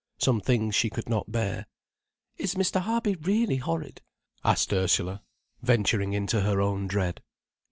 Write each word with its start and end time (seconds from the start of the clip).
Some 0.17 0.41
things 0.41 0.73
she 0.73 0.89
could 0.89 1.07
not 1.09 1.31
bear. 1.31 1.67
"Is 2.35 2.55
Mr. 2.55 2.81
Harby 2.81 3.17
really 3.17 3.57
horrid?" 3.57 4.01
asked 4.43 4.73
Ursula, 4.73 5.21
venturing 5.61 6.13
into 6.13 6.41
her 6.41 6.59
own 6.59 6.87
dread. 6.87 7.21